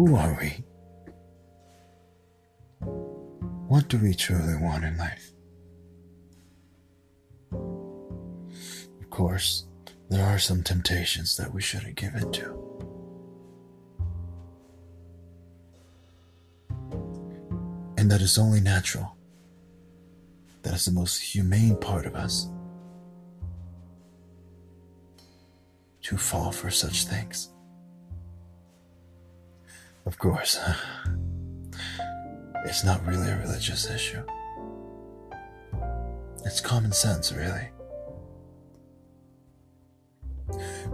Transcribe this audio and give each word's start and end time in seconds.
Who 0.00 0.16
are 0.16 0.34
we? 0.40 0.64
What 3.68 3.88
do 3.88 3.98
we 3.98 4.14
truly 4.14 4.56
want 4.56 4.82
in 4.82 4.96
life? 4.96 5.30
Of 7.52 9.10
course, 9.10 9.66
there 10.08 10.24
are 10.24 10.38
some 10.38 10.62
temptations 10.62 11.36
that 11.36 11.52
we 11.52 11.60
shouldn't 11.60 11.96
give 11.96 12.14
in 12.14 12.32
to. 12.32 12.44
And 17.98 18.10
that 18.10 18.22
is 18.22 18.38
only 18.38 18.62
natural. 18.62 19.18
That 20.62 20.72
is 20.72 20.86
the 20.86 20.92
most 20.92 21.18
humane 21.18 21.76
part 21.76 22.06
of 22.06 22.14
us. 22.14 22.48
To 26.04 26.16
fall 26.16 26.52
for 26.52 26.70
such 26.70 27.04
things. 27.04 27.50
Of 30.06 30.18
course, 30.18 30.58
it's 32.64 32.84
not 32.84 33.06
really 33.06 33.30
a 33.30 33.38
religious 33.38 33.88
issue. 33.90 34.22
It's 36.44 36.60
common 36.60 36.92
sense, 36.92 37.32
really. 37.32 37.68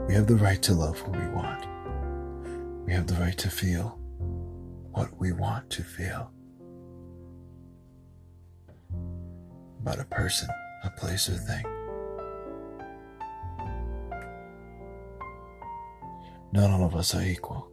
We 0.07 0.15
have 0.15 0.27
the 0.27 0.37
right 0.37 0.61
to 0.63 0.75
love 0.75 0.99
who 0.99 1.13
we 1.13 1.27
want. 1.29 1.67
We 2.85 2.93
have 2.93 3.07
the 3.07 3.15
right 3.15 3.37
to 3.39 3.49
feel 3.49 3.99
what 4.93 5.17
we 5.19 5.33
want 5.33 5.71
to 5.71 5.83
feel 5.83 6.31
about 9.81 10.01
a 10.01 10.05
person, 10.05 10.49
a 10.85 10.91
place, 10.91 11.29
or 11.29 11.35
thing. 11.35 11.65
Not 16.53 16.71
all 16.71 16.85
of 16.85 16.97
us 16.97 17.15
are 17.15 17.23
equal. 17.23 17.71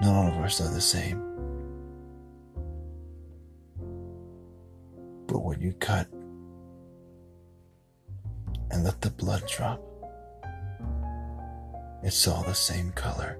Not 0.00 0.14
all 0.14 0.28
of 0.28 0.44
us 0.44 0.60
are 0.60 0.72
the 0.72 0.80
same. 0.80 1.22
But 5.26 5.42
when 5.42 5.60
you 5.60 5.72
cut 5.72 6.06
and 8.70 8.84
let 8.84 9.00
the 9.00 9.10
blood 9.10 9.46
drop, 9.48 9.80
it's 12.02 12.28
all 12.28 12.42
the 12.42 12.54
same 12.54 12.92
color. 12.92 13.38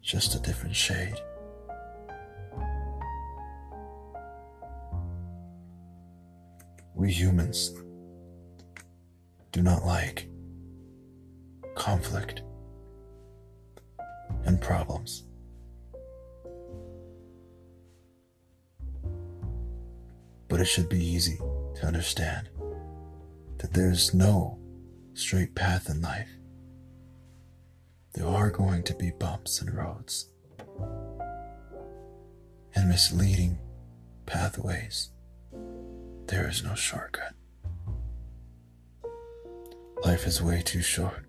Just 0.00 0.34
a 0.34 0.40
different 0.40 0.76
shade. 0.76 1.20
We 6.94 7.10
humans 7.10 7.72
do 9.52 9.62
not 9.62 9.84
like 9.84 10.29
conflict 11.80 12.42
and 14.44 14.60
problems. 14.60 15.24
But 20.48 20.60
it 20.60 20.66
should 20.66 20.90
be 20.90 21.02
easy 21.02 21.38
to 21.76 21.86
understand 21.86 22.50
that 23.56 23.72
there's 23.72 24.12
no 24.12 24.58
straight 25.14 25.54
path 25.54 25.88
in 25.88 26.02
life. 26.02 26.28
There 28.12 28.26
are 28.26 28.50
going 28.50 28.82
to 28.82 28.94
be 28.94 29.10
bumps 29.12 29.62
and 29.62 29.74
roads 29.74 30.28
and 32.74 32.90
misleading 32.90 33.58
pathways. 34.26 35.12
There 36.26 36.46
is 36.46 36.62
no 36.62 36.74
shortcut. 36.74 37.32
Life 40.04 40.26
is 40.26 40.42
way 40.42 40.60
too 40.60 40.82
short. 40.82 41.24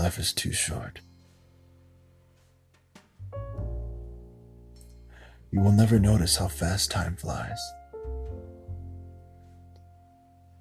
Life 0.00 0.18
is 0.18 0.32
too 0.32 0.50
short. 0.50 1.02
You 5.50 5.60
will 5.60 5.72
never 5.72 5.98
notice 5.98 6.38
how 6.38 6.48
fast 6.48 6.90
time 6.90 7.16
flies 7.16 7.60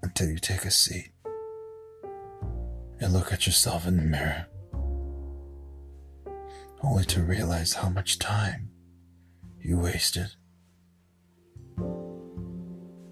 until 0.03 0.27
you 0.27 0.39
take 0.39 0.65
a 0.65 0.71
seat 0.71 1.13
and 2.99 3.13
look 3.13 3.31
at 3.31 3.45
yourself 3.45 3.87
in 3.87 3.95
the 3.95 4.03
mirror, 4.03 4.45
only 6.83 7.05
to 7.05 7.21
realize 7.21 7.75
how 7.75 7.87
much 7.87 8.19
time 8.19 8.71
you 9.61 9.79
wasted. 9.79 10.35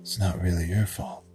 It's 0.01 0.19
not 0.19 0.41
really 0.41 0.65
your 0.65 0.87
fault. 0.87 1.26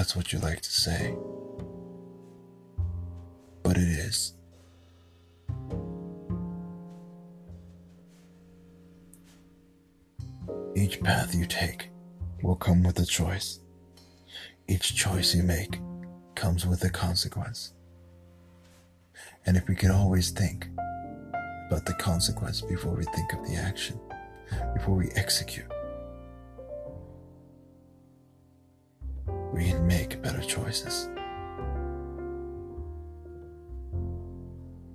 That's 0.00 0.16
what 0.16 0.32
you 0.32 0.38
like 0.38 0.62
to 0.62 0.72
say. 0.72 1.14
But 3.62 3.76
it 3.76 3.82
is. 3.82 4.32
Each 10.74 10.98
path 11.02 11.34
you 11.34 11.44
take 11.44 11.90
will 12.42 12.56
come 12.56 12.82
with 12.82 12.98
a 12.98 13.04
choice. 13.04 13.60
Each 14.68 14.96
choice 14.96 15.34
you 15.34 15.42
make 15.42 15.78
comes 16.34 16.66
with 16.66 16.82
a 16.84 16.88
consequence. 16.88 17.74
And 19.44 19.54
if 19.58 19.68
we 19.68 19.74
could 19.74 19.90
always 19.90 20.30
think 20.30 20.66
about 21.66 21.84
the 21.84 21.94
consequence 22.00 22.62
before 22.62 22.94
we 22.94 23.04
think 23.04 23.34
of 23.34 23.46
the 23.46 23.56
action, 23.56 24.00
before 24.72 24.94
we 24.94 25.10
execute, 25.10 25.70
we 29.52 29.64
can 29.64 29.86
make 29.86 30.22
better 30.22 30.40
choices. 30.40 31.08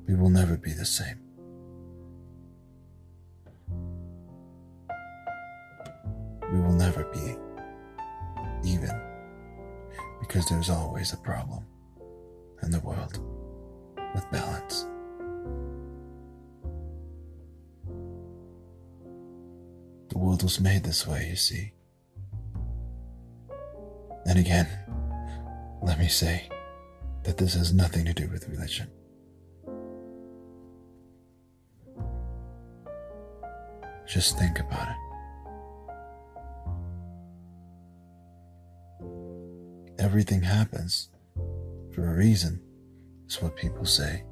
We 0.08 0.16
will 0.16 0.30
never 0.30 0.58
be 0.58 0.72
the 0.72 0.86
same. 0.86 1.20
We 6.52 6.62
will 6.62 6.74
never 6.74 7.04
be 7.06 7.36
even 8.64 9.02
because 10.20 10.48
there's 10.48 10.70
always 10.70 11.14
a 11.14 11.18
problem 11.18 11.66
in 12.64 12.72
the 12.72 12.80
world 12.80 13.20
with 14.14 14.32
balance. 14.32 14.86
The 20.10 20.18
world 20.18 20.44
was 20.44 20.60
made 20.60 20.84
this 20.84 21.06
way, 21.06 21.28
you 21.30 21.36
see. 21.36 21.74
And 24.35 24.46
again, 24.46 24.68
let 25.81 25.97
me 25.97 26.09
say 26.09 26.50
that 27.23 27.38
this 27.38 27.53
has 27.53 27.73
nothing 27.73 28.03
to 28.03 28.13
do 28.13 28.28
with 28.28 28.50
religion. 28.50 28.90
Just 34.06 34.38
think 34.38 34.59
about 34.59 34.90
it. 34.90 34.97
Everything 40.00 40.41
happens 40.41 41.07
for 41.94 42.06
a 42.06 42.13
reason, 42.17 42.59
is 43.29 43.41
what 43.41 43.56
people 43.56 43.85
say. 43.85 44.25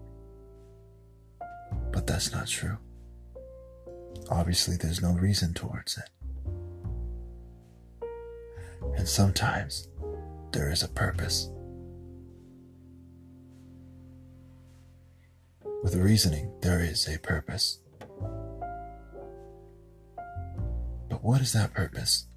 But 1.94 2.06
that's 2.06 2.34
not 2.34 2.50
true. 2.50 2.78
Obviously, 4.30 4.76
there's 4.76 5.02
no 5.02 5.14
reason 5.14 5.54
towards 5.54 5.98
it. 5.98 6.10
And 8.96 9.08
sometimes 9.08 9.88
there 10.52 10.72
is 10.72 10.84
a 10.84 10.88
purpose. 10.88 11.50
With 15.84 15.96
reasoning, 15.96 16.52
there 16.62 16.80
is 16.80 17.08
a 17.08 17.18
purpose. 17.20 17.80
But 21.10 21.24
what 21.24 21.42
is 21.42 21.54
that 21.54 21.74
purpose? 21.74 22.28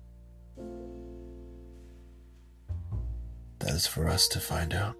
That 3.60 3.70
is 3.70 3.86
for 3.86 4.08
us 4.08 4.28
to 4.28 4.40
find 4.40 4.74
out. 4.74 4.96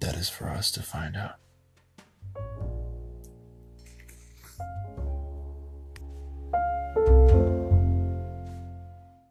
That 0.00 0.16
is 0.16 0.28
for 0.28 0.48
us 0.48 0.70
to 0.72 0.82
find 0.82 1.16
out. 1.16 1.36